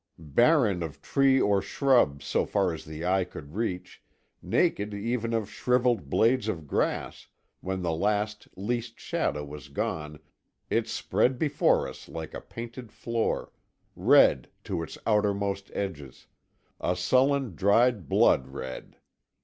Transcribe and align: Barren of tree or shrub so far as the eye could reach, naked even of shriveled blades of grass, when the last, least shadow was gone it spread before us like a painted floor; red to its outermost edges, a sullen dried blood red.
Barren 0.17 0.81
of 0.81 0.99
tree 0.99 1.39
or 1.39 1.61
shrub 1.61 2.23
so 2.23 2.43
far 2.43 2.73
as 2.73 2.85
the 2.85 3.05
eye 3.05 3.23
could 3.23 3.53
reach, 3.53 4.01
naked 4.41 4.95
even 4.95 5.31
of 5.31 5.47
shriveled 5.47 6.09
blades 6.09 6.47
of 6.47 6.65
grass, 6.65 7.27
when 7.59 7.83
the 7.83 7.91
last, 7.93 8.47
least 8.55 8.99
shadow 8.99 9.45
was 9.45 9.67
gone 9.67 10.17
it 10.71 10.87
spread 10.87 11.37
before 11.37 11.87
us 11.87 12.09
like 12.09 12.33
a 12.33 12.41
painted 12.41 12.91
floor; 12.91 13.51
red 13.95 14.49
to 14.63 14.81
its 14.81 14.97
outermost 15.05 15.69
edges, 15.75 16.25
a 16.79 16.95
sullen 16.95 17.53
dried 17.53 18.09
blood 18.09 18.47
red. 18.47 18.97